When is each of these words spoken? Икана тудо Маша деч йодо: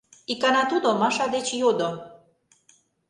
Икана 0.31 0.63
тудо 0.71 0.89
Маша 1.01 1.25
деч 1.35 1.47
йодо: 1.61 1.89